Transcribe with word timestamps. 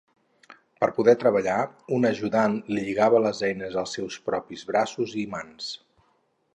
Per 0.83 0.87
poder 0.99 1.13
treballar, 1.23 1.57
un 1.99 2.09
ajudant 2.11 2.57
li 2.71 2.87
lligava 2.87 3.21
les 3.29 3.45
eines 3.51 3.79
als 3.83 3.95
seus 4.01 4.21
propis 4.31 4.69
braços 4.75 5.19
i 5.27 5.29
mans. 5.37 5.71